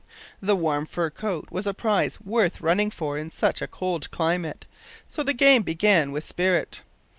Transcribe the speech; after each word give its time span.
The 0.41 0.55
warm 0.55 0.87
fur 0.87 1.11
coat 1.11 1.49
was 1.51 1.67
a 1.67 1.75
prize 1.75 2.19
worth 2.21 2.59
running 2.59 2.89
for 2.89 3.19
in 3.19 3.29
such 3.29 3.61
a 3.61 3.67
cold 3.67 4.09
climate, 4.09 4.65
so 5.07 5.21
the 5.21 5.31
game 5.31 5.61
began 5.61 6.11
with 6.11 6.25
spirit. 6.25 6.81